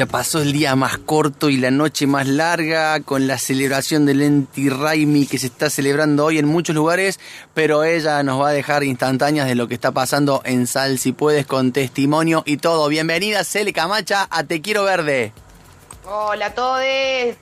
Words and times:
Ya 0.00 0.06
pasó 0.06 0.40
el 0.40 0.54
día 0.54 0.74
más 0.76 0.96
corto 0.96 1.50
y 1.50 1.58
la 1.58 1.70
noche 1.70 2.06
más 2.06 2.26
larga 2.26 3.00
con 3.00 3.26
la 3.26 3.36
celebración 3.36 4.06
del 4.06 4.22
Enti 4.22 4.70
Raimi 4.70 5.26
que 5.26 5.36
se 5.36 5.48
está 5.48 5.68
celebrando 5.68 6.24
hoy 6.24 6.38
en 6.38 6.46
muchos 6.46 6.74
lugares, 6.74 7.20
pero 7.52 7.84
ella 7.84 8.22
nos 8.22 8.40
va 8.40 8.48
a 8.48 8.52
dejar 8.52 8.82
instantáneas 8.82 9.46
de 9.46 9.56
lo 9.56 9.68
que 9.68 9.74
está 9.74 9.92
pasando 9.92 10.40
en 10.46 10.66
Sal 10.66 10.98
si 10.98 11.12
puedes 11.12 11.44
con 11.44 11.72
testimonio 11.72 12.42
y 12.46 12.56
todo. 12.56 12.88
Bienvenida 12.88 13.44
Cele 13.44 13.74
Camacha 13.74 14.26
a 14.30 14.44
Te 14.44 14.62
Quiero 14.62 14.84
Verde. 14.84 15.34
Hola 16.06 16.46
a 16.46 16.54
todos, 16.54 16.82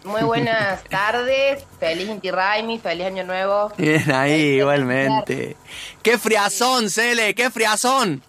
muy 0.02 0.22
buenas 0.22 0.82
tardes, 0.90 1.64
feliz 1.78 2.08
Inti 2.08 2.32
Raimi, 2.32 2.80
feliz 2.80 3.06
año 3.06 3.22
nuevo. 3.22 3.72
Bien 3.78 4.10
ahí, 4.10 4.58
igualmente. 4.58 5.56
Qué 6.02 6.18
friazón, 6.18 6.90
Cele, 6.90 7.36
qué 7.36 7.52
friazón. 7.52 8.20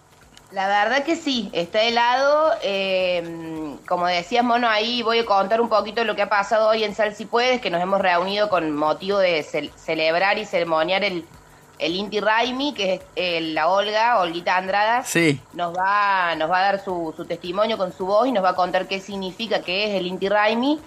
La 0.52 0.66
verdad 0.66 1.04
que 1.04 1.14
sí, 1.14 1.48
está 1.52 1.82
helado. 1.82 2.52
Eh, 2.62 3.76
como 3.86 4.06
decías, 4.06 4.44
Mono, 4.44 4.68
ahí 4.68 5.02
voy 5.02 5.20
a 5.20 5.24
contar 5.24 5.60
un 5.60 5.68
poquito 5.68 6.02
lo 6.02 6.16
que 6.16 6.22
ha 6.22 6.28
pasado 6.28 6.68
hoy 6.68 6.82
en 6.82 6.94
Sal 6.94 7.14
Si 7.14 7.24
Puedes, 7.24 7.60
que 7.60 7.70
nos 7.70 7.80
hemos 7.80 8.00
reunido 8.00 8.48
con 8.48 8.74
motivo 8.74 9.18
de 9.18 9.44
celebrar 9.76 10.38
y 10.38 10.44
ceremoniar 10.44 11.04
el, 11.04 11.24
el 11.78 11.94
Inti 11.94 12.18
Raimi, 12.18 12.74
que 12.74 12.94
es 12.94 13.00
eh, 13.14 13.40
la 13.40 13.68
Olga, 13.68 14.18
Olguita 14.18 14.56
Andrada. 14.56 15.04
Sí. 15.04 15.40
Nos 15.52 15.76
va, 15.76 16.34
nos 16.34 16.50
va 16.50 16.58
a 16.58 16.62
dar 16.62 16.84
su, 16.84 17.14
su, 17.16 17.24
testimonio 17.26 17.78
con 17.78 17.92
su 17.92 18.06
voz 18.06 18.26
y 18.26 18.32
nos 18.32 18.42
va 18.42 18.50
a 18.50 18.56
contar 18.56 18.88
qué 18.88 18.98
significa, 18.98 19.62
qué 19.62 19.84
es 19.84 20.00
el 20.00 20.06
Inti 20.08 20.28
Raimi. 20.28 20.80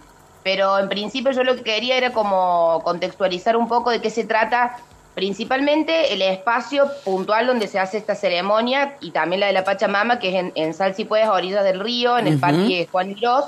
Pero 0.44 0.78
en 0.78 0.90
principio 0.90 1.32
yo 1.32 1.46
lo 1.46 1.56
que 1.56 1.64
quería 1.64 1.96
era 1.96 2.12
como 2.12 2.82
contextualizar 2.84 3.56
un 3.56 3.70
poco 3.70 3.92
de 3.92 4.02
qué 4.02 4.10
se 4.10 4.26
trata 4.26 4.78
Principalmente 5.16 6.14
el 6.14 6.24
espacio 6.24 6.88
puntual 7.06 7.46
donde 7.46 7.68
se 7.68 7.80
hace 7.80 7.98
esta 7.98 8.16
ceremonia 8.16 8.98
y 9.00 9.12
también 9.12 9.42
la 9.42 9.48
de 9.48 9.54
la 9.54 9.64
Pachamama, 9.64 10.18
que 10.18 10.30
es 10.30 10.36
en, 10.36 10.52
en 10.56 10.74
Sal 10.74 10.96
Si 10.96 11.06
Puedes, 11.06 11.28
a 11.28 11.34
orillas 11.34 11.64
del 11.64 11.80
río, 11.80 12.18
en 12.18 12.28
el 12.28 12.40
parque 12.40 12.88
Juan 12.92 13.10
Mirós. 13.10 13.46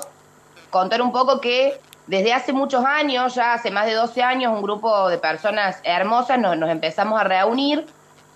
Contar 0.70 1.02
un 1.02 1.10
poco 1.10 1.40
que 1.40 1.80
desde 2.06 2.32
hace 2.32 2.52
muchos 2.52 2.84
años, 2.84 3.34
ya 3.34 3.54
hace 3.54 3.72
más 3.72 3.86
de 3.86 3.94
12 3.94 4.22
años, 4.22 4.52
un 4.52 4.62
grupo 4.62 5.08
de 5.08 5.18
personas 5.18 5.80
hermosas 5.82 6.38
nos, 6.38 6.56
nos 6.56 6.70
empezamos 6.70 7.20
a 7.20 7.24
reunir. 7.24 7.84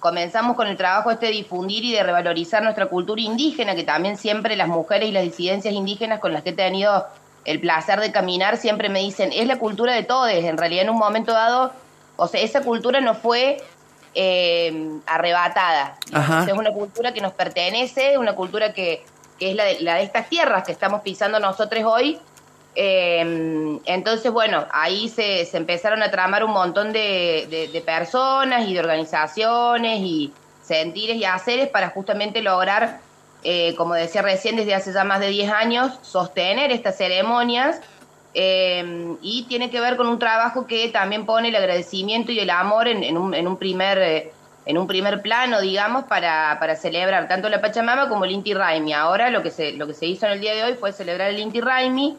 Comenzamos 0.01 0.56
con 0.56 0.67
el 0.67 0.77
trabajo 0.77 1.12
este 1.12 1.27
de 1.27 1.33
difundir 1.33 1.84
y 1.84 1.92
de 1.92 2.03
revalorizar 2.03 2.64
nuestra 2.64 2.86
cultura 2.86 3.20
indígena, 3.20 3.77
que 3.77 3.84
también 3.84 4.17
siempre 4.17 4.56
las 4.56 4.67
mujeres 4.67 5.08
y 5.08 5.12
las 5.12 5.23
disidencias 5.23 5.73
indígenas 5.73 6.19
con 6.19 6.33
las 6.33 6.42
que 6.42 6.51
he 6.51 6.55
tenido 6.55 7.06
el 7.45 7.61
placer 7.61 8.01
de 8.01 8.11
caminar 8.11 8.56
siempre 8.56 8.89
me 8.89 9.01
dicen, 9.01 9.31
es 9.33 9.47
la 9.47 9.58
cultura 9.58 9.95
de 9.95 10.03
todos. 10.03 10.31
En 10.31 10.58
realidad, 10.58 10.84
en 10.84 10.91
un 10.91 10.98
momento 10.98 11.33
dado 11.33 11.73
o 12.20 12.28
sea, 12.28 12.40
esa 12.40 12.60
cultura 12.60 13.00
no 13.00 13.14
fue 13.14 13.62
eh, 14.14 15.00
arrebatada. 15.06 15.96
es 16.46 16.52
una 16.52 16.70
cultura 16.70 17.14
que 17.14 17.20
nos 17.22 17.32
pertenece, 17.32 18.18
una 18.18 18.34
cultura 18.34 18.74
que, 18.74 19.04
es 19.38 19.56
la 19.56 19.64
de, 19.64 19.80
la 19.80 19.94
de, 19.94 20.02
estas 20.02 20.28
tierras 20.28 20.64
que 20.64 20.72
estamos 20.72 21.00
pisando 21.00 21.40
nosotros 21.40 21.82
hoy. 21.84 22.18
Eh, 22.77 23.80
entonces, 23.86 24.30
bueno, 24.30 24.66
ahí 24.70 25.08
se, 25.08 25.46
se, 25.46 25.56
empezaron 25.56 26.02
a 26.02 26.10
tramar 26.10 26.44
un 26.44 26.52
montón 26.52 26.92
de, 26.92 27.70
de, 27.72 27.80
personas 27.80 28.68
y 28.68 28.74
de 28.74 28.80
organizaciones 28.80 30.00
y 30.00 30.32
sentires 30.62 31.16
y 31.16 31.24
haceres 31.24 31.68
para 31.68 31.88
justamente 31.88 32.42
lograr, 32.42 33.00
eh, 33.44 33.74
como 33.77 33.94
decía 33.94 34.20
recién, 34.20 34.56
desde 34.56 34.74
hace 34.74 34.92
ya 34.92 35.05
más 35.05 35.20
de 35.20 35.28
10 35.28 35.50
años, 35.50 35.98
sostener 36.02 36.70
estas 36.70 36.98
ceremonias 36.98 37.80
eh, 38.34 39.17
y 39.23 39.45
tiene 39.48 39.70
que 39.70 39.80
ver 39.80 39.96
con 39.96 40.07
un 40.07 40.18
trabajo 40.18 40.67
que 40.67 40.89
también 40.89 41.27
pone 41.27 41.48
el 41.48 41.57
agradecimiento 41.57 42.30
y 42.30 42.39
el 42.39 42.51
amor 42.51 42.86
en, 42.86 43.17
un, 43.17 43.35
en 43.35 43.48
un, 43.48 43.57
primer 43.57 43.98
eh, 43.98 44.33
en 44.67 44.79
un 44.79 44.86
primer 44.86 45.20
plano, 45.20 45.61
digamos, 45.61 46.05
para, 46.05 46.57
para, 46.61 46.77
celebrar 46.77 47.27
tanto 47.27 47.48
la 47.48 47.61
Pachamama 47.61 48.08
como 48.08 48.24
el 48.24 48.30
Inti 48.30 48.55
Raimi. 48.55 48.92
Ahora 48.92 49.30
lo 49.30 49.42
que 49.42 49.51
se, 49.51 49.73
lo 49.73 49.86
que 49.86 49.95
se 49.95 50.07
hizo 50.07 50.27
en 50.27 50.33
el 50.33 50.40
día 50.40 50.55
de 50.55 50.63
hoy 50.63 50.74
fue 50.74 50.92
celebrar 50.92 51.30
el 51.30 51.40
Inti 51.40 51.61
Raimi, 51.61 52.17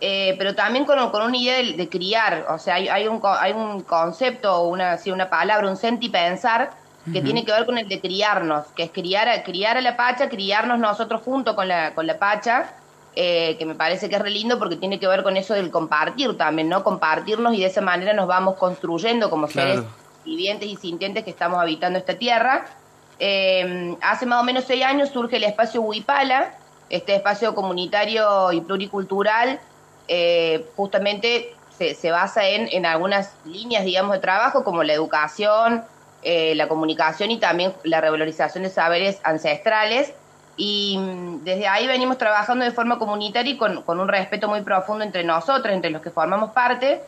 eh, 0.00 0.36
pero 0.38 0.54
también 0.54 0.84
con, 0.84 1.10
con 1.10 1.22
una 1.22 1.36
idea 1.36 1.56
de, 1.56 1.88
criar. 1.88 2.46
O 2.48 2.58
sea, 2.58 2.76
hay, 2.76 2.88
hay, 2.88 3.08
un, 3.08 3.20
hay 3.24 3.52
un 3.52 3.82
concepto, 3.82 4.62
una, 4.62 4.98
sí, 4.98 5.10
una 5.10 5.28
palabra, 5.28 5.68
un 5.68 5.76
senti 5.76 6.08
pensar 6.08 6.70
que 7.12 7.22
tiene 7.22 7.44
que 7.44 7.50
ver 7.50 7.64
con 7.64 7.78
el 7.78 7.88
de 7.88 7.98
criarnos, 7.98 8.66
que 8.76 8.84
es 8.84 8.90
criar, 8.90 9.42
criar 9.42 9.76
a 9.78 9.80
la 9.80 9.96
Pacha, 9.96 10.28
criarnos 10.28 10.78
nosotros 10.78 11.22
junto 11.24 11.56
con 11.56 11.66
la, 11.66 11.92
con 11.94 12.06
la 12.06 12.18
Pacha 12.18 12.74
eh, 13.16 13.56
que 13.58 13.66
me 13.66 13.74
parece 13.74 14.08
que 14.08 14.14
es 14.14 14.22
re 14.22 14.30
lindo 14.30 14.58
porque 14.58 14.76
tiene 14.76 15.00
que 15.00 15.08
ver 15.08 15.24
con 15.24 15.36
eso 15.36 15.54
del 15.54 15.70
compartir 15.70 16.36
también, 16.36 16.68
¿no? 16.68 16.84
Compartirnos 16.84 17.54
y 17.54 17.60
de 17.60 17.66
esa 17.66 17.80
manera 17.80 18.12
nos 18.12 18.28
vamos 18.28 18.56
construyendo 18.56 19.28
como 19.30 19.48
seres 19.48 19.82
vivientes 20.24 20.68
y 20.68 20.76
sintientes 20.76 21.24
que 21.24 21.30
estamos 21.30 21.58
habitando 21.58 21.98
esta 21.98 22.14
tierra. 22.14 22.66
Eh, 23.18 23.96
hace 24.00 24.26
más 24.26 24.40
o 24.40 24.44
menos 24.44 24.64
seis 24.64 24.84
años 24.84 25.08
surge 25.08 25.38
el 25.38 25.44
espacio 25.44 25.82
Huipala, 25.82 26.54
este 26.88 27.16
espacio 27.16 27.52
comunitario 27.52 28.52
y 28.52 28.60
pluricultural, 28.60 29.58
eh, 30.06 30.66
justamente 30.76 31.54
se, 31.76 31.94
se, 31.94 32.12
basa 32.12 32.46
en, 32.46 32.68
en 32.70 32.86
algunas 32.86 33.34
líneas, 33.44 33.84
digamos, 33.84 34.12
de 34.12 34.20
trabajo 34.20 34.62
como 34.62 34.84
la 34.84 34.92
educación, 34.92 35.82
la 36.22 36.68
comunicación 36.68 37.30
y 37.30 37.38
también 37.38 37.72
la 37.82 38.00
revalorización 38.00 38.64
de 38.64 38.70
saberes 38.70 39.18
ancestrales 39.24 40.12
y 40.56 40.98
mm, 40.98 41.44
desde 41.44 41.66
ahí 41.66 41.86
venimos 41.86 42.18
trabajando 42.18 42.64
de 42.64 42.70
forma 42.70 42.98
comunitaria 42.98 43.52
y 43.52 43.56
con, 43.56 43.82
con, 43.82 44.00
un 44.00 44.08
respeto 44.08 44.48
muy 44.48 44.62
profundo 44.62 45.04
entre 45.04 45.24
nosotros, 45.24 45.74
entre 45.74 45.90
los 45.90 46.02
que 46.02 46.10
formamos 46.10 46.50
parte. 46.50 47.02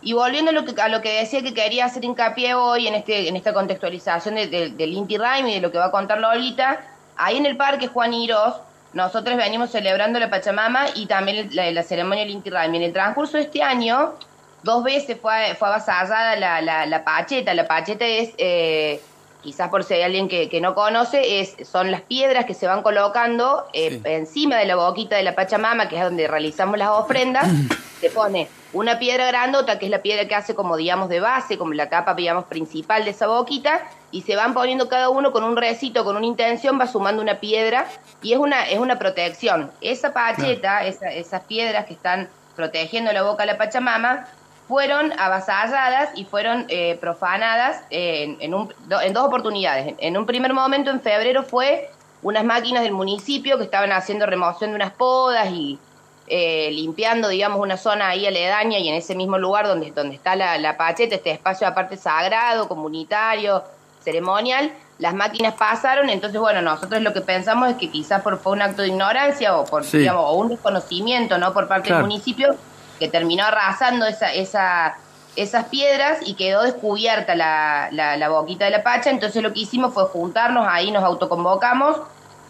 Y 0.00 0.12
volviendo 0.12 0.50
a 0.50 0.54
lo 0.54 0.64
que, 0.64 0.80
a 0.80 0.88
lo 0.88 1.00
que 1.00 1.20
decía 1.20 1.42
que 1.42 1.54
quería 1.54 1.86
hacer 1.86 2.04
hincapié 2.04 2.54
hoy 2.54 2.86
en, 2.86 2.94
este, 2.94 3.28
en 3.28 3.36
esta 3.36 3.52
contextualización 3.52 4.36
del 4.36 4.92
Inti 4.92 5.16
Raimi 5.16 5.50
y 5.50 5.54
de 5.54 5.60
lo 5.60 5.72
que 5.72 5.78
va 5.78 5.86
a 5.86 5.90
contar 5.90 6.22
ahorita, 6.22 6.80
ahí 7.16 7.36
en 7.36 7.46
el 7.46 7.56
Parque 7.56 7.88
Juan 7.88 8.14
Iros, 8.14 8.54
nosotros 8.92 9.36
venimos 9.36 9.70
celebrando 9.70 10.18
la 10.20 10.30
Pachamama 10.30 10.86
y 10.94 11.06
también 11.06 11.50
la, 11.52 11.70
la 11.72 11.82
ceremonia 11.82 12.24
del 12.24 12.32
Inti 12.32 12.50
Raimi. 12.50 12.76
En 12.76 12.84
el 12.84 12.92
transcurso 12.92 13.36
de 13.36 13.44
este 13.44 13.62
año, 13.62 14.14
dos 14.62 14.84
veces 14.84 15.18
fue, 15.20 15.56
fue 15.56 15.68
avasallada 15.68 16.36
la, 16.36 16.60
la, 16.60 16.86
la 16.86 17.04
Pacheta. 17.04 17.54
La 17.54 17.66
Pacheta 17.66 18.06
es... 18.06 18.30
Eh, 18.38 19.00
quizás 19.42 19.68
por 19.68 19.84
si 19.84 19.94
hay 19.94 20.02
alguien 20.02 20.28
que, 20.28 20.60
no 20.60 20.74
conoce, 20.74 21.40
es, 21.40 21.56
son 21.68 21.90
las 21.90 22.02
piedras 22.02 22.44
que 22.44 22.54
se 22.54 22.66
van 22.66 22.82
colocando 22.82 23.66
eh, 23.72 24.00
encima 24.04 24.56
de 24.56 24.66
la 24.66 24.76
boquita 24.76 25.16
de 25.16 25.22
la 25.22 25.34
Pachamama, 25.34 25.88
que 25.88 25.96
es 25.96 26.02
donde 26.02 26.26
realizamos 26.26 26.78
las 26.78 26.88
ofrendas. 26.88 27.48
se 28.00 28.10
pone 28.10 28.48
una 28.72 28.98
piedra 28.98 29.26
grandota, 29.26 29.78
que 29.78 29.86
es 29.86 29.90
la 29.90 30.02
piedra 30.02 30.28
que 30.28 30.34
hace 30.34 30.54
como, 30.54 30.76
digamos, 30.76 31.08
de 31.08 31.20
base, 31.20 31.58
como 31.58 31.72
la 31.74 31.88
capa, 31.88 32.14
digamos, 32.14 32.44
principal 32.44 33.04
de 33.04 33.10
esa 33.10 33.26
boquita, 33.26 33.80
y 34.10 34.22
se 34.22 34.36
van 34.36 34.54
poniendo 34.54 34.88
cada 34.88 35.08
uno 35.08 35.32
con 35.32 35.44
un 35.44 35.56
recito, 35.56 36.04
con 36.04 36.16
una 36.16 36.26
intención, 36.26 36.78
va 36.78 36.86
sumando 36.86 37.22
una 37.22 37.40
piedra, 37.40 37.86
y 38.22 38.32
es 38.32 38.38
una, 38.38 38.68
es 38.68 38.78
una 38.78 38.98
protección. 38.98 39.70
Esa 39.80 40.12
pacheta, 40.12 40.84
esas 40.86 41.42
piedras 41.44 41.86
que 41.86 41.94
están 41.94 42.28
protegiendo 42.54 43.12
la 43.12 43.22
boca 43.22 43.44
de 43.44 43.52
la 43.52 43.58
Pachamama, 43.58 44.26
fueron 44.68 45.18
avasalladas 45.18 46.10
y 46.14 46.26
fueron 46.26 46.66
eh, 46.68 46.98
profanadas 47.00 47.82
en, 47.88 48.36
en, 48.40 48.52
un, 48.52 48.72
en, 49.02 49.12
dos 49.14 49.24
oportunidades. 49.24 49.94
En 49.98 50.16
un 50.18 50.26
primer 50.26 50.52
momento, 50.52 50.90
en 50.90 51.00
febrero, 51.00 51.42
fue 51.42 51.90
unas 52.22 52.44
máquinas 52.44 52.82
del 52.82 52.92
municipio 52.92 53.56
que 53.56 53.64
estaban 53.64 53.90
haciendo 53.92 54.26
remoción 54.26 54.70
de 54.70 54.76
unas 54.76 54.92
podas 54.92 55.48
y 55.50 55.78
eh, 56.26 56.68
limpiando, 56.72 57.28
digamos, 57.28 57.60
una 57.60 57.78
zona 57.78 58.08
ahí 58.08 58.26
aledaña 58.26 58.78
y 58.78 58.88
en 58.88 58.94
ese 58.94 59.14
mismo 59.14 59.38
lugar 59.38 59.66
donde, 59.66 59.90
donde 59.92 60.16
está 60.16 60.36
la, 60.36 60.58
la 60.58 60.76
pacheta, 60.76 61.14
este 61.14 61.30
espacio 61.30 61.66
aparte 61.66 61.96
sagrado, 61.96 62.68
comunitario, 62.68 63.64
ceremonial, 64.02 64.70
las 64.98 65.14
máquinas 65.14 65.54
pasaron, 65.54 66.10
entonces, 66.10 66.38
bueno, 66.38 66.60
nosotros 66.60 67.00
lo 67.00 67.14
que 67.14 67.22
pensamos 67.22 67.70
es 67.70 67.76
que 67.76 67.88
quizás 67.90 68.20
por, 68.20 68.38
fue 68.38 68.52
un 68.52 68.62
acto 68.62 68.82
de 68.82 68.88
ignorancia 68.88 69.56
o 69.56 69.64
por, 69.64 69.88
digamos, 69.90 70.24
o 70.26 70.34
un 70.34 70.48
desconocimiento, 70.48 71.38
¿no?, 71.38 71.54
por 71.54 71.68
parte 71.68 71.92
del 71.92 72.02
municipio, 72.02 72.56
que 72.98 73.08
terminó 73.08 73.44
arrasando 73.44 74.06
esa, 74.06 74.32
esa, 74.32 74.96
esas 75.36 75.66
piedras 75.66 76.18
y 76.24 76.34
quedó 76.34 76.62
descubierta 76.62 77.34
la, 77.34 77.88
la, 77.92 78.28
boquita 78.28 78.64
de 78.64 78.70
la 78.70 78.82
pacha. 78.82 79.10
Entonces 79.10 79.42
lo 79.42 79.52
que 79.52 79.60
hicimos 79.60 79.94
fue 79.94 80.04
juntarnos, 80.04 80.66
ahí 80.68 80.90
nos 80.90 81.04
autoconvocamos, 81.04 81.96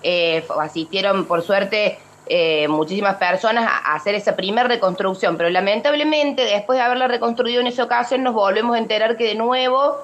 eh, 0.03 0.47
asistieron 0.59 1.27
por 1.27 1.43
suerte 1.43 1.99
eh, 2.31 2.69
muchísimas 2.69 3.17
personas 3.17 3.65
a, 3.67 3.95
hacer 3.95 4.15
esa 4.15 4.37
primera 4.37 4.69
reconstrucción, 4.69 5.39
pero 5.39 5.49
lamentablemente 5.49 6.45
después 6.45 6.79
de 6.79 6.85
haberla 6.85 7.09
reconstruido 7.09 7.62
en 7.62 7.69
esa 7.69 7.85
ocasión 7.85 8.23
nos 8.23 8.35
volvemos 8.35 8.77
a 8.77 8.79
enterar 8.79 9.17
que 9.17 9.25
de 9.25 9.35
nuevo 9.35 9.97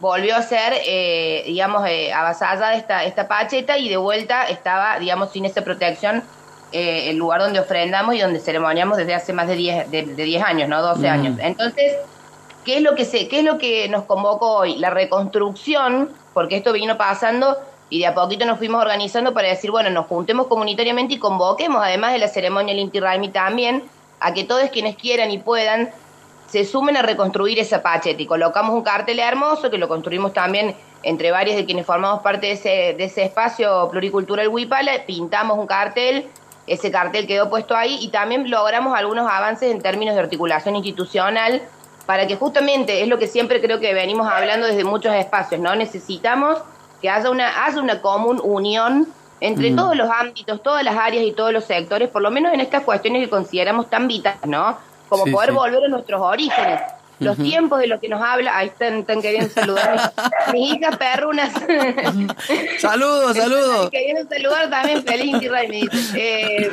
volvió 0.00 0.36
a 0.36 0.42
ser, 0.42 0.72
eh, 0.86 1.42
digamos, 1.46 1.86
eh, 1.86 2.12
avasallada 2.12 2.74
esta, 2.74 3.04
esta 3.04 3.28
pacheta 3.28 3.76
y 3.76 3.90
de 3.90 3.98
vuelta 3.98 4.44
estaba, 4.44 4.98
digamos, 4.98 5.30
sin 5.32 5.44
esa 5.44 5.62
protección 5.62 6.22
eh, 6.72 7.10
el 7.10 7.16
lugar 7.16 7.40
donde 7.40 7.60
ofrendamos 7.60 8.14
y 8.14 8.20
donde 8.20 8.40
ceremoniamos 8.40 8.96
desde 8.96 9.14
hace 9.14 9.32
más 9.32 9.48
de 9.48 9.56
10 9.56 9.90
de, 9.90 10.02
de 10.04 10.40
años, 10.40 10.68
¿no? 10.68 10.82
12 10.82 11.08
años. 11.08 11.38
Entonces, 11.40 11.96
¿qué 12.64 12.76
es 12.76 12.82
lo 12.82 12.94
que 12.94 13.04
se, 13.04 13.28
qué 13.28 13.38
es 13.38 13.44
lo 13.44 13.58
que 13.58 13.88
nos 13.88 14.04
convocó 14.04 14.58
hoy? 14.58 14.76
La 14.76 14.90
reconstrucción, 14.90 16.10
porque 16.34 16.56
esto 16.56 16.72
vino 16.72 16.98
pasando 16.98 17.56
y 17.90 18.00
de 18.00 18.06
a 18.06 18.14
poquito 18.14 18.44
nos 18.44 18.58
fuimos 18.58 18.82
organizando 18.82 19.32
para 19.32 19.48
decir, 19.48 19.70
bueno, 19.70 19.88
nos 19.90 20.06
juntemos 20.06 20.46
comunitariamente 20.46 21.14
y 21.14 21.18
convoquemos, 21.18 21.82
además 21.82 22.12
de 22.12 22.18
la 22.18 22.28
ceremonia 22.28 22.74
del 22.74 22.82
Inti 22.82 23.00
Raimi 23.00 23.30
también, 23.30 23.84
a 24.20 24.34
que 24.34 24.44
todos 24.44 24.68
quienes 24.70 24.96
quieran 24.96 25.30
y 25.30 25.38
puedan 25.38 25.90
se 26.48 26.64
sumen 26.64 26.96
a 26.96 27.02
reconstruir 27.02 27.58
esa 27.58 27.82
pacheta 27.82 28.22
y 28.22 28.26
colocamos 28.26 28.74
un 28.74 28.82
cartel 28.82 29.18
hermoso 29.20 29.70
que 29.70 29.76
lo 29.76 29.86
construimos 29.86 30.32
también 30.32 30.74
entre 31.02 31.30
varios 31.30 31.56
de 31.56 31.64
quienes 31.64 31.86
formamos 31.86 32.22
parte 32.22 32.46
de 32.46 32.52
ese, 32.52 32.94
de 32.96 33.04
ese 33.04 33.24
espacio 33.24 33.88
pluricultural 33.90 34.48
Huipala, 34.48 34.92
pintamos 35.06 35.58
un 35.58 35.66
cartel, 35.66 36.26
ese 36.68 36.90
cartel 36.90 37.26
quedó 37.26 37.50
puesto 37.50 37.76
ahí 37.76 37.98
y 38.00 38.08
también 38.08 38.50
logramos 38.50 38.96
algunos 38.96 39.30
avances 39.30 39.70
en 39.70 39.80
términos 39.80 40.14
de 40.14 40.20
articulación 40.20 40.76
institucional 40.76 41.62
para 42.06 42.26
que 42.26 42.36
justamente, 42.36 43.02
es 43.02 43.08
lo 43.08 43.18
que 43.18 43.26
siempre 43.26 43.60
creo 43.60 43.80
que 43.80 43.92
venimos 43.92 44.26
hablando 44.26 44.66
desde 44.66 44.84
muchos 44.84 45.12
espacios, 45.14 45.60
¿no? 45.60 45.74
Necesitamos 45.74 46.58
que 47.02 47.10
haya 47.10 47.30
una, 47.30 47.66
haya 47.66 47.80
una 47.80 48.00
común 48.00 48.40
unión 48.42 49.06
entre 49.40 49.72
todos 49.72 49.94
los 49.96 50.10
ámbitos, 50.10 50.62
todas 50.62 50.82
las 50.82 50.96
áreas 50.96 51.24
y 51.24 51.32
todos 51.32 51.52
los 51.52 51.64
sectores, 51.64 52.08
por 52.08 52.22
lo 52.22 52.30
menos 52.30 52.52
en 52.52 52.60
estas 52.60 52.82
cuestiones 52.82 53.22
que 53.22 53.30
consideramos 53.30 53.88
tan 53.88 54.08
vitales, 54.08 54.46
¿no? 54.46 54.78
Como 55.08 55.26
poder 55.26 55.52
volver 55.52 55.84
a 55.84 55.88
nuestros 55.88 56.20
orígenes. 56.20 56.80
Los 57.18 57.36
tiempos 57.36 57.80
de 57.80 57.88
lo 57.88 57.98
que 57.98 58.08
nos 58.08 58.22
habla, 58.22 58.56
ahí 58.56 58.68
están, 58.68 58.98
están 58.98 59.20
queriendo 59.20 59.50
saludar 59.50 60.12
mis, 60.52 60.74
hijas 60.74 60.96
perrunas. 60.96 61.52
saludos, 62.78 63.36
saludos. 63.36 63.90
Queriendo 63.90 64.28
saludar 64.28 64.70
también, 64.70 65.02
feliz 65.02 65.40
dice. 65.40 66.12
Eh, 66.14 66.70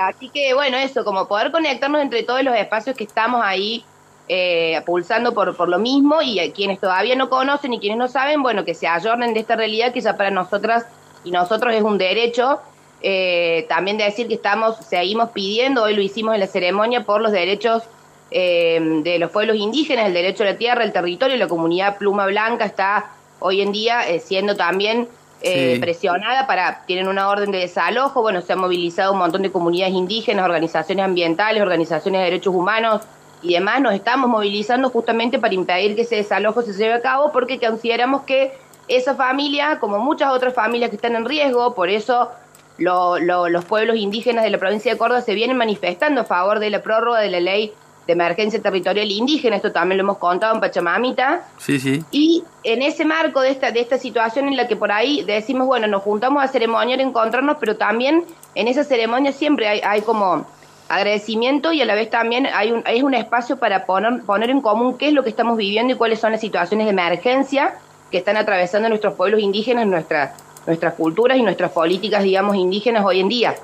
así 0.00 0.28
que 0.28 0.52
bueno, 0.54 0.76
eso, 0.76 1.04
como 1.04 1.26
poder 1.26 1.50
conectarnos 1.50 2.02
entre 2.02 2.22
todos 2.24 2.42
los 2.42 2.54
espacios 2.54 2.96
que 2.96 3.04
estamos 3.04 3.40
ahí 3.42 3.84
eh, 4.28 4.82
pulsando 4.84 5.32
por, 5.32 5.56
por 5.56 5.68
lo 5.68 5.78
mismo 5.78 6.20
y 6.20 6.50
quienes 6.50 6.80
todavía 6.80 7.14
no 7.14 7.30
conocen 7.30 7.72
y 7.72 7.80
quienes 7.80 7.98
no 7.98 8.08
saben, 8.08 8.42
bueno, 8.42 8.64
que 8.64 8.74
se 8.74 8.86
ayornen 8.86 9.32
de 9.34 9.40
esta 9.40 9.56
realidad 9.56 9.92
que 9.92 10.00
ya 10.00 10.16
para 10.16 10.30
nosotras 10.30 10.84
y 11.24 11.30
nosotros 11.30 11.74
es 11.74 11.82
un 11.82 11.96
derecho. 11.96 12.60
Eh, 13.02 13.66
también 13.68 13.98
de 13.98 14.04
decir 14.04 14.26
que 14.26 14.34
estamos, 14.34 14.76
seguimos 14.78 15.30
pidiendo, 15.30 15.82
hoy 15.82 15.94
lo 15.94 16.02
hicimos 16.02 16.34
en 16.34 16.40
la 16.40 16.46
ceremonia, 16.46 17.04
por 17.04 17.20
los 17.20 17.30
derechos 17.30 17.82
eh, 18.30 19.00
de 19.02 19.18
los 19.18 19.30
pueblos 19.30 19.56
indígenas, 19.56 20.06
el 20.06 20.14
derecho 20.14 20.42
a 20.42 20.46
la 20.46 20.56
tierra, 20.56 20.84
el 20.84 20.92
territorio, 20.92 21.36
la 21.36 21.48
comunidad 21.48 21.98
Pluma 21.98 22.26
Blanca 22.26 22.64
está 22.64 23.10
hoy 23.38 23.60
en 23.60 23.72
día 23.72 24.08
eh, 24.08 24.20
siendo 24.20 24.56
también 24.56 25.08
presionada 25.80 26.48
para, 26.48 26.84
tienen 26.86 27.06
una 27.06 27.28
orden 27.28 27.52
de 27.52 27.58
desalojo, 27.58 28.20
bueno, 28.20 28.40
se 28.40 28.54
han 28.54 28.58
movilizado 28.58 29.12
un 29.12 29.18
montón 29.18 29.42
de 29.42 29.52
comunidades 29.52 29.94
indígenas, 29.94 30.44
organizaciones 30.44 31.04
ambientales, 31.04 31.62
organizaciones 31.62 32.20
de 32.20 32.24
derechos 32.24 32.52
humanos 32.52 33.02
y 33.42 33.52
demás, 33.52 33.80
nos 33.80 33.94
estamos 33.94 34.28
movilizando 34.28 34.90
justamente 34.90 35.38
para 35.38 35.54
impedir 35.54 35.94
que 35.94 36.02
ese 36.02 36.16
desalojo 36.16 36.62
se 36.62 36.72
lleve 36.72 36.94
a 36.94 37.00
cabo 37.00 37.30
porque 37.30 37.60
consideramos 37.60 38.22
que 38.22 38.58
esa 38.88 39.14
familia, 39.14 39.78
como 39.78 39.98
muchas 39.98 40.32
otras 40.32 40.54
familias 40.54 40.90
que 40.90 40.96
están 40.96 41.16
en 41.16 41.24
riesgo, 41.24 41.74
por 41.74 41.88
eso 41.88 42.30
los 42.78 43.64
pueblos 43.64 43.96
indígenas 43.96 44.44
de 44.44 44.50
la 44.50 44.58
provincia 44.58 44.92
de 44.92 44.98
Córdoba 44.98 45.20
se 45.22 45.34
vienen 45.34 45.56
manifestando 45.56 46.20
a 46.20 46.24
favor 46.24 46.58
de 46.58 46.70
la 46.70 46.82
prórroga 46.82 47.20
de 47.20 47.30
la 47.30 47.40
ley 47.40 47.72
de 48.06 48.12
emergencia 48.12 48.62
territorial 48.62 49.10
indígena, 49.10 49.56
esto 49.56 49.72
también 49.72 49.98
lo 49.98 50.04
hemos 50.04 50.18
contado 50.18 50.54
en 50.54 50.60
Pachamamita. 50.60 51.44
Sí, 51.58 51.80
sí. 51.80 52.04
Y 52.10 52.44
en 52.62 52.82
ese 52.82 53.04
marco 53.04 53.40
de 53.40 53.50
esta, 53.50 53.72
de 53.72 53.80
esta 53.80 53.98
situación 53.98 54.48
en 54.48 54.56
la 54.56 54.68
que 54.68 54.76
por 54.76 54.92
ahí 54.92 55.24
decimos, 55.24 55.66
bueno, 55.66 55.86
nos 55.86 56.02
juntamos 56.02 56.42
a 56.42 56.48
ceremoniar, 56.48 57.00
encontrarnos, 57.00 57.56
pero 57.58 57.76
también 57.76 58.24
en 58.54 58.68
esa 58.68 58.84
ceremonia 58.84 59.32
siempre 59.32 59.68
hay, 59.68 59.80
hay 59.80 60.02
como 60.02 60.46
agradecimiento 60.88 61.72
y 61.72 61.82
a 61.82 61.84
la 61.84 61.94
vez 61.94 62.10
también 62.10 62.46
hay 62.46 62.70
un, 62.70 62.84
es 62.86 63.02
un 63.02 63.14
espacio 63.14 63.56
para 63.56 63.86
poner, 63.86 64.22
poner 64.22 64.50
en 64.50 64.60
común 64.60 64.96
qué 64.96 65.08
es 65.08 65.12
lo 65.12 65.24
que 65.24 65.30
estamos 65.30 65.56
viviendo 65.56 65.92
y 65.92 65.96
cuáles 65.96 66.20
son 66.20 66.32
las 66.32 66.40
situaciones 66.40 66.86
de 66.86 66.92
emergencia 66.92 67.74
que 68.10 68.18
están 68.18 68.36
atravesando 68.36 68.88
nuestros 68.88 69.14
pueblos 69.14 69.40
indígenas, 69.40 69.86
nuestras 69.86 70.30
nuestras 70.66 70.94
culturas 70.94 71.38
y 71.38 71.42
nuestras 71.42 71.70
políticas, 71.70 72.22
digamos, 72.22 72.56
indígenas 72.56 73.04
hoy 73.04 73.20
en 73.20 73.28
día. 73.28 73.54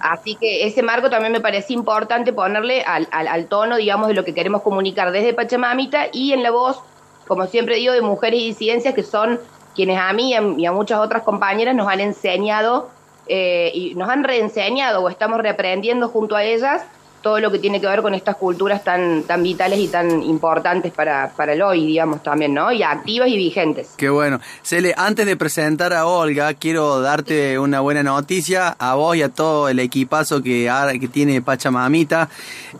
Así 0.00 0.34
que 0.36 0.66
ese 0.66 0.82
marco 0.82 1.08
también 1.10 1.32
me 1.32 1.40
parece 1.40 1.72
importante 1.72 2.32
ponerle 2.32 2.82
al, 2.82 3.08
al, 3.10 3.46
tono, 3.46 3.76
digamos, 3.76 4.08
de 4.08 4.14
lo 4.14 4.24
que 4.24 4.34
queremos 4.34 4.62
comunicar 4.62 5.12
desde 5.12 5.32
Pachamamita 5.32 6.06
y 6.12 6.32
en 6.32 6.42
la 6.42 6.50
voz, 6.50 6.78
como 7.26 7.46
siempre 7.46 7.76
digo, 7.76 7.92
de 7.92 8.02
mujeres 8.02 8.40
y 8.40 8.46
disidencias 8.48 8.94
que 8.94 9.02
son 9.02 9.40
quienes 9.74 9.98
a 9.98 10.12
mí 10.12 10.34
y 10.58 10.66
a 10.66 10.72
muchas 10.72 11.00
otras 11.00 11.22
compañeras 11.22 11.74
nos 11.74 11.88
han 11.88 12.00
enseñado 12.00 12.90
eh, 13.26 13.70
y 13.74 13.94
nos 13.94 14.08
han 14.10 14.24
reenseñado 14.24 15.02
o 15.02 15.08
estamos 15.08 15.40
reaprendiendo 15.40 16.08
junto 16.08 16.36
a 16.36 16.44
ellas 16.44 16.84
todo 17.22 17.40
lo 17.40 17.50
que 17.50 17.58
tiene 17.58 17.80
que 17.80 17.86
ver 17.86 18.02
con 18.02 18.14
estas 18.14 18.36
culturas 18.36 18.84
tan, 18.84 19.22
tan 19.22 19.42
vitales 19.42 19.78
y 19.78 19.88
tan 19.88 20.22
importantes 20.22 20.92
para, 20.92 21.32
para 21.34 21.52
el 21.52 21.62
hoy, 21.62 21.86
digamos, 21.86 22.22
también, 22.22 22.52
¿no? 22.52 22.72
Y 22.72 22.82
activas 22.82 23.28
y 23.28 23.36
vigentes. 23.36 23.90
Qué 23.96 24.10
bueno. 24.10 24.40
Cele, 24.62 24.94
antes 24.96 25.24
de 25.24 25.36
presentar 25.36 25.92
a 25.92 26.06
Olga, 26.06 26.52
quiero 26.54 27.00
darte 27.00 27.58
una 27.58 27.80
buena 27.80 28.02
noticia 28.02 28.68
a 28.78 28.94
vos 28.94 29.16
y 29.16 29.22
a 29.22 29.28
todo 29.28 29.68
el 29.68 29.78
equipazo 29.78 30.42
que, 30.42 30.70
que 31.00 31.08
tiene 31.08 31.40
Pachamamita. 31.40 32.28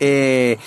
Eh, 0.00 0.58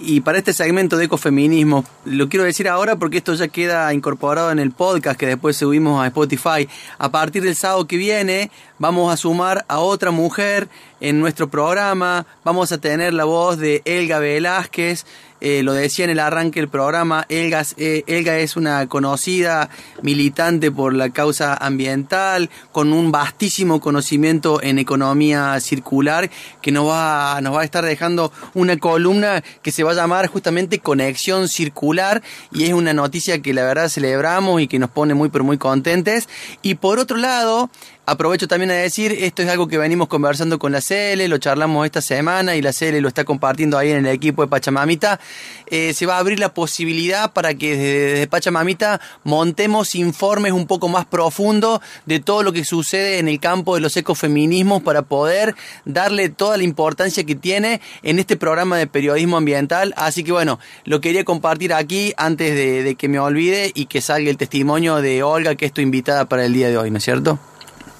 y 0.00 0.20
para 0.20 0.38
este 0.38 0.52
segmento 0.52 0.96
de 0.96 1.06
ecofeminismo, 1.06 1.84
lo 2.04 2.28
quiero 2.28 2.44
decir 2.44 2.68
ahora 2.68 2.96
porque 2.96 3.18
esto 3.18 3.34
ya 3.34 3.48
queda 3.48 3.92
incorporado 3.92 4.50
en 4.50 4.58
el 4.58 4.72
podcast 4.72 5.18
que 5.18 5.26
después 5.26 5.56
subimos 5.56 6.02
a 6.02 6.06
Spotify. 6.06 6.68
A 6.98 7.10
partir 7.10 7.42
del 7.42 7.56
sábado 7.56 7.86
que 7.86 7.96
viene 7.96 8.50
vamos 8.78 9.12
a 9.12 9.16
sumar 9.16 9.64
a 9.68 9.80
otra 9.80 10.10
mujer 10.10 10.68
en 11.00 11.20
nuestro 11.20 11.48
programa. 11.48 12.26
Vamos 12.44 12.72
a 12.72 12.78
tener 12.78 13.12
la 13.14 13.24
voz 13.24 13.58
de 13.58 13.82
Elga 13.84 14.18
Velázquez. 14.18 15.04
Eh, 15.40 15.62
lo 15.62 15.72
decía 15.72 16.04
en 16.04 16.10
el 16.10 16.18
arranque 16.18 16.60
del 16.60 16.68
programa, 16.68 17.24
Elga, 17.28 17.64
eh, 17.76 18.02
Elga 18.06 18.38
es 18.38 18.56
una 18.56 18.88
conocida 18.88 19.70
militante 20.02 20.70
por 20.70 20.94
la 20.94 21.10
causa 21.10 21.54
ambiental, 21.54 22.50
con 22.72 22.92
un 22.92 23.12
vastísimo 23.12 23.80
conocimiento 23.80 24.62
en 24.62 24.78
economía 24.78 25.58
circular, 25.60 26.30
que 26.60 26.72
nos 26.72 26.88
va, 26.88 27.40
nos 27.40 27.54
va 27.54 27.60
a 27.60 27.64
estar 27.64 27.84
dejando 27.84 28.32
una 28.54 28.76
columna 28.76 29.42
que 29.62 29.72
se 29.72 29.84
va 29.84 29.92
a 29.92 29.94
llamar 29.94 30.26
justamente 30.26 30.80
Conexión 30.80 31.48
Circular, 31.48 32.22
y 32.52 32.64
es 32.64 32.72
una 32.72 32.92
noticia 32.92 33.40
que 33.40 33.54
la 33.54 33.62
verdad 33.62 33.88
celebramos 33.88 34.60
y 34.60 34.66
que 34.66 34.78
nos 34.78 34.90
pone 34.90 35.14
muy 35.14 35.28
pero 35.28 35.44
muy 35.44 35.58
contentes. 35.58 36.28
Y 36.62 36.74
por 36.74 36.98
otro 36.98 37.16
lado, 37.16 37.70
Aprovecho 38.10 38.48
también 38.48 38.70
a 38.70 38.74
decir, 38.74 39.12
esto 39.12 39.42
es 39.42 39.50
algo 39.50 39.68
que 39.68 39.76
venimos 39.76 40.08
conversando 40.08 40.58
con 40.58 40.72
la 40.72 40.80
CL, 40.80 41.26
lo 41.28 41.36
charlamos 41.36 41.84
esta 41.84 42.00
semana 42.00 42.56
y 42.56 42.62
la 42.62 42.72
CL 42.72 43.00
lo 43.00 43.08
está 43.08 43.24
compartiendo 43.24 43.76
ahí 43.76 43.90
en 43.90 44.06
el 44.06 44.14
equipo 44.14 44.40
de 44.40 44.48
Pachamamita. 44.48 45.20
Eh, 45.66 45.92
se 45.92 46.06
va 46.06 46.16
a 46.16 46.18
abrir 46.20 46.38
la 46.38 46.54
posibilidad 46.54 47.34
para 47.34 47.52
que 47.52 47.76
desde, 47.76 48.26
Pachamamita 48.26 48.98
montemos 49.24 49.94
informes 49.94 50.52
un 50.52 50.66
poco 50.66 50.88
más 50.88 51.04
profundos 51.04 51.80
de 52.06 52.18
todo 52.18 52.42
lo 52.42 52.54
que 52.54 52.64
sucede 52.64 53.18
en 53.18 53.28
el 53.28 53.40
campo 53.40 53.74
de 53.74 53.82
los 53.82 53.94
ecofeminismos 53.94 54.82
para 54.82 55.02
poder 55.02 55.54
darle 55.84 56.30
toda 56.30 56.56
la 56.56 56.62
importancia 56.62 57.24
que 57.24 57.34
tiene 57.34 57.82
en 58.02 58.18
este 58.18 58.38
programa 58.38 58.78
de 58.78 58.86
periodismo 58.86 59.36
ambiental. 59.36 59.92
Así 59.98 60.24
que 60.24 60.32
bueno, 60.32 60.58
lo 60.86 61.02
quería 61.02 61.24
compartir 61.24 61.74
aquí 61.74 62.14
antes 62.16 62.54
de 62.54 62.94
que 62.94 63.06
me 63.06 63.18
olvide 63.18 63.70
y 63.74 63.84
que 63.84 64.00
salga 64.00 64.30
el 64.30 64.38
testimonio 64.38 65.02
de 65.02 65.22
Olga, 65.22 65.56
que 65.56 65.66
es 65.66 65.74
tu 65.74 65.82
invitada 65.82 66.26
para 66.26 66.46
el 66.46 66.54
día 66.54 66.70
de 66.70 66.78
hoy, 66.78 66.90
¿no 66.90 66.96
es 66.96 67.04
cierto? 67.04 67.38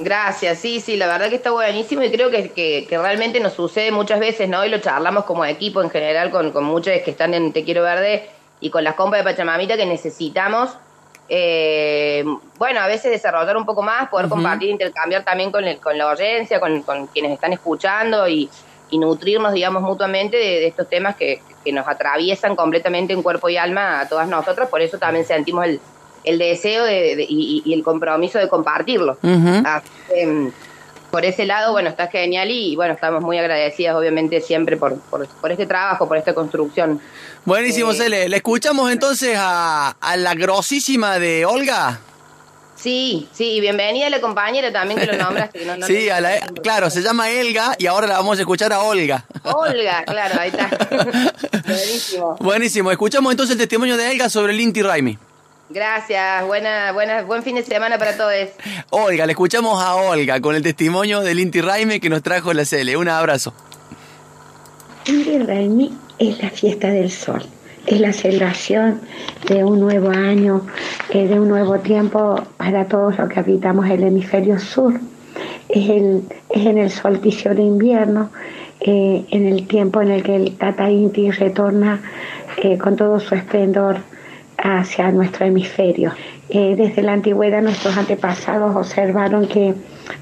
Gracias, 0.00 0.58
sí, 0.60 0.80
sí, 0.80 0.96
la 0.96 1.08
verdad 1.08 1.28
que 1.28 1.34
está 1.36 1.50
buenísimo 1.50 2.04
y 2.04 2.10
creo 2.10 2.30
que, 2.30 2.52
que, 2.52 2.98
realmente 2.98 3.40
nos 3.40 3.54
sucede 3.54 3.90
muchas 3.90 4.20
veces, 4.20 4.48
¿no? 4.48 4.64
Y 4.64 4.68
lo 4.68 4.78
charlamos 4.78 5.24
como 5.24 5.44
equipo 5.44 5.82
en 5.82 5.90
general 5.90 6.30
con, 6.30 6.52
con 6.52 6.62
muchos 6.64 6.92
que 7.04 7.10
están 7.10 7.34
en 7.34 7.52
Te 7.52 7.64
Quiero 7.64 7.82
Verde 7.82 8.30
y 8.60 8.70
con 8.70 8.84
las 8.84 8.94
compas 8.94 9.20
de 9.20 9.24
Pachamamita 9.24 9.76
que 9.76 9.86
necesitamos, 9.86 10.70
eh, 11.28 12.24
bueno, 12.58 12.80
a 12.80 12.86
veces 12.86 13.10
desarrollar 13.10 13.56
un 13.56 13.66
poco 13.66 13.82
más, 13.82 14.08
poder 14.08 14.28
compartir, 14.28 14.70
intercambiar 14.70 15.24
también 15.24 15.50
con, 15.50 15.64
el, 15.64 15.78
con 15.80 15.98
la 15.98 16.10
audiencia, 16.12 16.60
con, 16.60 16.82
con 16.82 17.08
quienes 17.08 17.32
están 17.32 17.52
escuchando 17.52 18.28
y, 18.28 18.48
y 18.90 18.98
nutrirnos, 18.98 19.52
digamos, 19.52 19.82
mutuamente 19.82 20.36
de, 20.36 20.66
estos 20.68 20.88
temas 20.88 21.16
que, 21.16 21.42
que 21.64 21.72
nos 21.72 21.88
atraviesan 21.88 22.54
completamente 22.54 23.12
en 23.12 23.22
cuerpo 23.22 23.48
y 23.48 23.56
alma 23.56 24.00
a 24.00 24.08
todas 24.08 24.28
nosotras, 24.28 24.68
por 24.68 24.80
eso 24.80 24.96
también 24.96 25.26
sentimos 25.26 25.64
el 25.64 25.80
el 26.24 26.38
deseo 26.38 26.84
de, 26.84 27.26
y, 27.28 27.72
el 27.72 27.82
compromiso 27.82 28.38
de 28.38 28.48
compartirlo. 28.48 29.18
Em, 29.22 30.50
por 31.10 31.24
ese 31.24 31.46
lado, 31.46 31.72
bueno, 31.72 31.88
está 31.88 32.08
genial 32.08 32.50
y, 32.50 32.76
bueno, 32.76 32.94
estamos 32.94 33.22
muy 33.22 33.38
agradecidas, 33.38 33.96
obviamente, 33.96 34.40
siempre 34.40 34.76
por, 34.76 34.98
por, 35.00 35.50
este 35.50 35.66
trabajo, 35.66 36.06
por 36.06 36.18
esta 36.18 36.34
construcción. 36.34 37.00
Buenísimo, 37.44 37.92
eh, 37.92 37.94
Cele. 37.94 38.28
¿Le 38.28 38.36
escuchamos 38.36 38.92
entonces 38.92 39.36
a, 39.38 39.96
a 40.00 40.16
la 40.16 40.34
grosísima 40.34 41.18
de 41.18 41.46
Olga? 41.46 42.00
Sí, 42.80 43.28
sí, 43.32 43.60
bienvenida 43.60 44.06
a 44.06 44.10
la 44.10 44.20
compañera 44.20 44.72
también 44.72 45.00
que 45.00 45.06
lo 45.06 45.16
nombraste. 45.16 45.66
sí, 45.86 46.08
claro, 46.62 46.90
se 46.90 47.02
llama 47.02 47.28
Elga 47.28 47.74
y 47.76 47.86
ahora 47.86 48.06
la 48.06 48.18
vamos 48.18 48.38
a 48.38 48.42
escuchar 48.42 48.72
a 48.72 48.80
Olga. 48.80 49.24
Olga, 49.42 50.04
claro, 50.04 50.40
ahí 50.40 50.50
está. 50.50 50.70
Buenísimo. 51.66 52.36
Buenísimo, 52.38 52.90
escuchamos 52.92 53.32
entonces 53.32 53.54
el 53.54 53.58
testimonio 53.58 53.96
de 53.96 54.12
Elga 54.12 54.30
sobre 54.30 54.52
el 54.52 54.60
Inti 54.60 54.82
Raimi. 54.82 55.18
Gracias, 55.70 56.46
buena, 56.46 56.92
buena, 56.92 57.22
buen 57.22 57.42
fin 57.42 57.56
de 57.56 57.62
semana 57.62 57.98
para 57.98 58.16
todos. 58.16 58.32
Olga, 58.88 59.26
le 59.26 59.32
escuchamos 59.32 59.82
a 59.82 59.96
Olga 59.96 60.40
con 60.40 60.56
el 60.56 60.62
testimonio 60.62 61.20
del 61.20 61.40
Inti 61.40 61.60
Raimi 61.60 62.00
que 62.00 62.08
nos 62.08 62.22
trajo 62.22 62.54
la 62.54 62.64
Cele. 62.64 62.96
Un 62.96 63.08
abrazo. 63.08 63.52
Inti 65.04 65.38
Raimi 65.38 65.92
es 66.18 66.42
la 66.42 66.48
fiesta 66.48 66.88
del 66.88 67.10
sol, 67.10 67.44
es 67.86 68.00
la 68.00 68.14
celebración 68.14 69.02
de 69.46 69.62
un 69.62 69.78
nuevo 69.80 70.08
año, 70.08 70.66
eh, 71.10 71.28
de 71.28 71.38
un 71.38 71.48
nuevo 71.48 71.78
tiempo 71.80 72.42
para 72.56 72.86
todos 72.86 73.18
los 73.18 73.28
que 73.28 73.40
habitamos 73.40 73.90
el 73.90 74.04
hemisferio 74.04 74.58
sur. 74.58 74.98
Es, 75.68 75.90
el, 75.90 76.22
es 76.48 76.64
en 76.64 76.78
el 76.78 76.90
solsticio 76.90 77.54
de 77.54 77.62
invierno, 77.62 78.30
eh, 78.80 79.26
en 79.30 79.46
el 79.46 79.66
tiempo 79.66 80.00
en 80.00 80.12
el 80.12 80.22
que 80.22 80.34
el 80.34 80.56
Tata 80.56 80.90
Inti 80.90 81.30
retorna 81.30 82.00
eh, 82.56 82.78
con 82.78 82.96
todo 82.96 83.20
su 83.20 83.34
esplendor 83.34 84.00
hacia 84.58 85.10
nuestro 85.12 85.46
hemisferio. 85.46 86.12
desde 86.48 87.02
la 87.02 87.12
antigüedad 87.12 87.62
nuestros 87.62 87.96
antepasados 87.96 88.74
observaron 88.74 89.46
que 89.46 89.74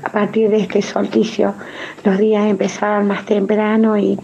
a 0.02 0.10
partir 0.10 0.50
de 0.50 0.58
este 0.58 0.82
solsticio 0.82 1.54
los 2.04 2.18
días 2.18 2.46
empezaban 2.46 3.06
más 3.06 3.24
temprano 3.24 3.96
y 3.96 4.18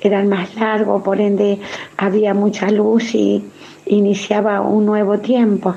eran 0.00 0.28
más 0.28 0.54
largos, 0.56 1.02
por 1.02 1.20
ende 1.20 1.58
había 1.96 2.34
mucha 2.34 2.70
luz 2.70 3.14
y 3.14 3.44
iniciaba 3.86 4.60
un 4.60 4.86
nuevo 4.86 5.18
tiempo, 5.18 5.74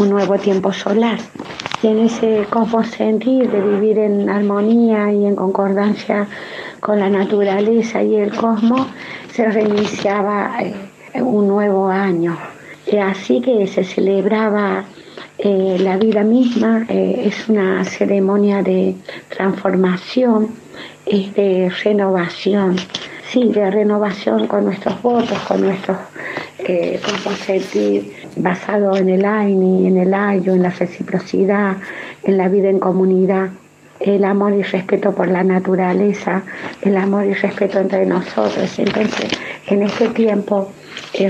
un 0.00 0.10
nuevo 0.10 0.38
tiempo 0.38 0.72
solar. 0.72 1.18
Y 1.82 1.88
en 1.88 1.98
ese 1.98 2.46
sentir 2.90 3.50
de 3.50 3.60
vivir 3.60 3.98
en 3.98 4.28
armonía 4.28 5.12
y 5.12 5.26
en 5.26 5.36
concordancia 5.36 6.26
con 6.80 6.98
la 6.98 7.08
naturaleza 7.08 8.02
y 8.02 8.16
el 8.16 8.34
cosmos, 8.34 8.86
se 9.32 9.48
reiniciaba 9.48 10.56
eh, 10.60 11.22
un 11.22 11.46
nuevo 11.48 11.88
año. 11.88 12.36
Y 12.90 12.96
así 12.96 13.40
que 13.40 13.66
se 13.66 13.84
celebraba 13.84 14.84
eh, 15.38 15.76
la 15.80 15.98
vida 15.98 16.22
misma 16.22 16.86
eh, 16.88 17.22
es 17.26 17.48
una 17.48 17.84
ceremonia 17.84 18.62
de 18.62 18.94
transformación, 19.28 20.48
es 21.04 21.34
de 21.34 21.70
renovación, 21.84 22.76
sí, 23.28 23.50
de 23.52 23.70
renovación 23.70 24.46
con 24.46 24.64
nuestros 24.64 25.00
votos, 25.02 25.38
con 25.40 25.60
nuestros 25.60 25.98
eh, 26.58 27.00
sentir 27.44 28.12
basado 28.36 28.96
en 28.96 29.10
el 29.10 29.24
AINI, 29.24 29.86
en 29.86 29.98
el 29.98 30.14
AYO, 30.14 30.54
en 30.54 30.62
la 30.62 30.70
reciprocidad, 30.70 31.76
en 32.24 32.36
la 32.38 32.48
vida 32.48 32.68
en 32.70 32.78
comunidad, 32.78 33.50
el 34.00 34.24
amor 34.24 34.54
y 34.54 34.62
respeto 34.62 35.12
por 35.12 35.28
la 35.28 35.44
naturaleza, 35.44 36.42
el 36.82 36.96
amor 36.96 37.26
y 37.26 37.34
respeto 37.34 37.78
entre 37.78 38.06
nosotros. 38.06 38.78
Entonces, 38.78 39.30
en 39.66 39.82
este 39.82 40.08
tiempo 40.08 40.72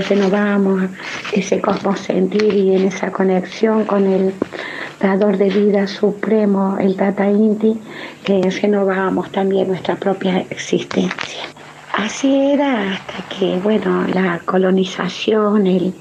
renovamos 0.07 0.89
ese 1.33 1.61
cosmos 1.61 1.99
sentir 1.99 2.53
y 2.53 2.75
en 2.75 2.87
esa 2.87 3.11
conexión 3.11 3.85
con 3.85 4.05
el 4.05 4.33
dador 4.99 5.37
de 5.37 5.49
vida 5.49 5.87
supremo, 5.87 6.77
el 6.79 6.95
Tata 6.95 7.29
Inti, 7.29 7.79
eh, 8.25 8.49
renovamos 8.61 9.31
también 9.31 9.67
nuestra 9.69 9.95
propia 9.95 10.45
existencia. 10.49 11.43
Así 11.93 12.51
era 12.53 12.93
hasta 12.93 13.23
que, 13.29 13.57
bueno, 13.57 14.05
la 14.13 14.39
colonización 14.45 15.93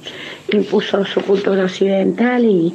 impuso 0.53 1.05
su 1.05 1.21
cultura 1.23 1.65
occidental 1.65 2.45
y, 2.45 2.75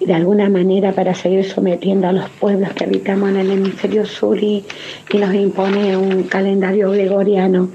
de 0.00 0.14
alguna 0.14 0.48
manera 0.48 0.92
para 0.92 1.14
seguir 1.14 1.44
sometiendo 1.44 2.08
a 2.08 2.12
los 2.12 2.28
pueblos 2.30 2.72
que 2.74 2.84
habitamos 2.84 3.30
en 3.30 3.36
el 3.36 3.50
hemisferio 3.50 4.06
sur 4.06 4.38
y, 4.42 4.64
nos 5.12 5.34
impone 5.34 5.96
un 5.96 6.24
calendario 6.24 6.90
gregoriano 6.92 7.70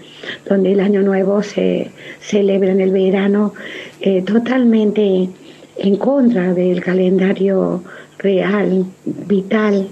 donde 0.48 0.72
el 0.72 0.80
año 0.80 1.01
nuevo 1.01 1.44
se 1.44 1.92
celebra 2.22 2.72
en 2.72 2.80
el 2.80 2.92
verano 2.92 3.53
eh, 4.00 4.22
totalmente 4.22 5.30
en 5.77 5.96
contra 5.98 6.53
del 6.53 6.82
calendario 6.82 7.84
real, 8.20 8.86
vital. 9.06 9.88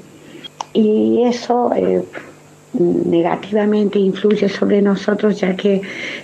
Y 0.73 1.23
eso 1.23 1.71
eh, 1.75 2.03
negativamente 2.73 3.99
influye 3.99 4.47
sobre 4.47 4.81
nosotros 4.81 5.39
ya 5.41 5.55
que 5.55 5.81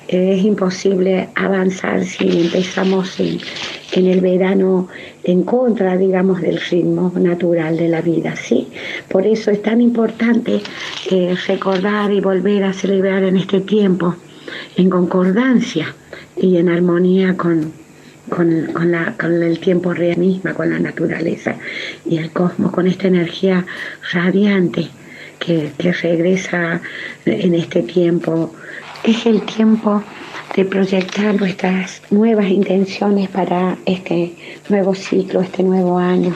eh, 0.08 0.36
es 0.38 0.46
imposible 0.46 1.27
avanzar 1.36 2.06
si 2.06 2.46
empezamos 2.46 3.20
en, 3.20 3.39
el 4.08 4.22
verano 4.22 4.88
en 5.24 5.44
contra, 5.44 5.98
digamos, 5.98 6.42
del 6.42 6.60
ritmo 6.60 7.12
natural 7.16 7.77
de 7.77 7.89
la 7.89 8.01
vida, 8.01 8.36
¿sí? 8.36 8.68
Por 9.10 9.25
eso 9.25 9.51
es 9.51 9.62
tan 9.62 9.82
importante 9.82 10.62
eh, 11.12 11.36
recordar 11.48 12.12
y 12.12 12.22
volver 12.22 12.63
a 12.63 12.74
celebrar 12.74 13.24
en 13.24 13.38
este 13.38 13.60
tiempo 13.62 14.16
en 14.77 14.89
concordancia 14.89 15.94
y 16.38 16.58
en 16.58 16.70
armonía 16.70 17.36
con, 17.36 17.74
con, 18.30 18.92
la, 18.92 19.16
con, 19.20 19.44
el 19.44 19.60
tiempo 19.60 19.94
real 19.94 20.18
misma, 20.18 20.54
con 20.54 20.70
la 20.70 20.80
naturaleza 20.80 21.56
y 22.06 22.18
el 22.18 22.32
cosmos, 22.32 22.72
con 22.72 22.88
esta 22.88 23.08
energía 23.08 23.66
radiante 24.13 24.89
que, 25.39 25.72
regresa 25.77 26.82
en 27.25 27.53
este 27.53 27.84
tiempo. 27.84 28.53
Es 29.03 29.25
el 29.25 29.41
tiempo 29.44 30.03
de 30.56 30.65
proyectar 30.65 31.36
nuestras 31.36 32.01
nuevas 32.10 32.48
intenciones 32.48 33.29
para 33.29 33.77
este 33.86 34.34
nuevo 34.70 34.96
ciclo, 34.96 35.41
este 35.41 35.63
nuevo 35.63 35.98
año. 35.98 36.36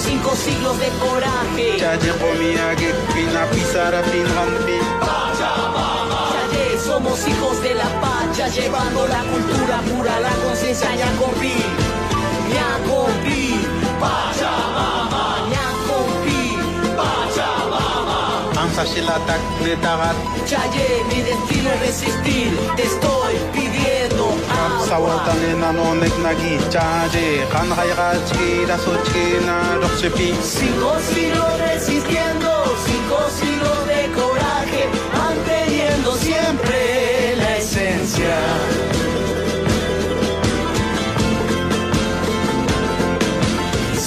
cinco 0.00 0.34
siglos 0.34 0.78
de 0.78 0.88
coraje. 0.98 1.76
somos 6.84 7.28
hijos 7.28 7.62
de 7.62 7.74
la 7.74 7.88
pacha, 8.00 8.48
llevando 8.48 9.06
la 9.06 9.22
cultura 9.22 9.80
pura, 9.90 10.20
la 10.20 10.30
conciencia 10.44 10.88
ñacompi. 10.94 11.54
Ñacompi, 12.54 13.66
Pachamama, 14.00 15.24
ñacompi, 15.54 16.56
Pachamama. 16.96 18.52
Chaye, 20.46 21.04
mi 21.08 21.22
destino 21.22 21.70
es 21.70 21.80
resistir, 21.80 22.58
te 22.76 22.82
estoy 22.82 23.59
pidiendo. 24.89 24.89
сауалтаны 24.89 25.55
наноник 25.55 26.15
наги 26.23 26.59
чаje 26.71 27.45
канхайга 27.51 28.09
чира 28.27 28.77
сочкина 28.77 29.57
рокчепи 29.81 30.33
Cinco 30.41 30.91
siglos 31.11 31.53
resistiendo, 31.59 32.49
cinco 32.85 33.17
siglos 33.39 33.79
de 33.91 34.01
coraje, 34.17 34.83
manteniendo 35.13 36.15
siempre 36.15 37.35
la 37.37 37.57
esencia. 37.57 38.37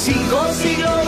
Cinco 0.04 0.40
siglos 0.62 1.01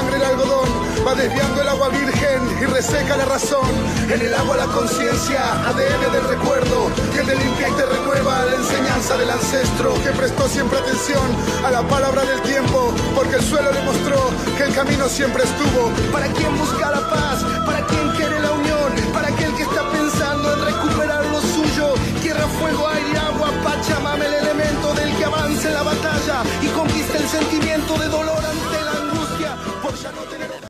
sangre 0.00 0.16
el 0.16 0.24
algodón, 0.24 0.68
va 1.06 1.14
desviando 1.14 1.60
el 1.60 1.68
agua 1.68 1.88
virgen 1.90 2.40
y 2.60 2.64
reseca 2.64 3.16
la 3.16 3.26
razón. 3.26 3.68
En 4.10 4.20
el 4.20 4.32
agua 4.32 4.56
la 4.56 4.66
conciencia, 4.66 5.40
ADN 5.68 6.12
del 6.12 6.24
recuerdo, 6.28 6.90
que 7.12 7.20
te 7.20 7.34
limpia 7.36 7.68
y 7.68 7.72
te 7.72 7.84
renueva 7.84 8.44
la 8.46 8.54
enseñanza 8.56 9.18
del 9.18 9.30
ancestro, 9.30 9.92
que 10.02 10.10
prestó 10.12 10.48
siempre 10.48 10.78
atención 10.78 11.26
a 11.66 11.70
la 11.70 11.82
palabra 11.82 12.24
del 12.24 12.40
tiempo, 12.42 12.94
porque 13.14 13.36
el 13.36 13.42
suelo 13.42 13.70
le 13.72 13.82
mostró 13.82 14.18
que 14.56 14.62
el 14.64 14.74
camino 14.74 15.06
siempre 15.08 15.44
estuvo. 15.44 15.90
Para 16.12 16.26
quien 16.28 16.56
busca 16.56 16.90
la 16.90 17.02
paz, 17.10 17.44
para 17.66 17.84
quien 17.86 18.08
quiere 18.16 18.40
la 18.40 18.52
unión, 18.52 18.90
para 19.12 19.28
aquel 19.28 19.54
que 19.54 19.64
está 19.64 19.82
pensando 19.90 20.54
en 20.54 20.64
recuperar 20.64 21.26
lo 21.26 21.40
suyo, 21.42 21.94
tierra, 22.22 22.46
fuego, 22.58 22.88
aire, 22.88 23.18
agua, 23.18 23.50
pachamame, 23.62 24.26
el 24.26 24.34
elemento 24.34 24.94
del 24.94 25.14
que 25.16 25.24
avance 25.24 25.70
la 25.70 25.82
batalla 25.82 26.42
y 26.62 26.68
conquista 26.68 27.18
el 27.18 27.28
sentimiento 27.28 27.98
de 27.98 28.09